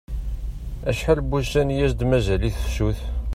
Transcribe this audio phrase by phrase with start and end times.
[0.89, 2.99] Acḥal n wussan i as-d-mazal i tefsut?